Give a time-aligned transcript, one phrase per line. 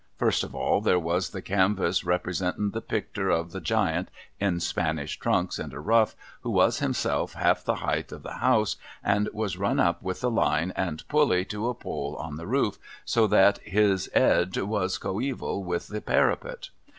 [0.17, 5.19] First of all, there was the canvass, representin the picter of tlie Giant, in Spanish
[5.19, 9.59] trunks and a ruff, who was himself half the heighth of the house, and was
[9.59, 13.59] run up with a line and pulley to a pole on the roof, so that
[13.59, 16.69] his Ed was coeval with the parapet.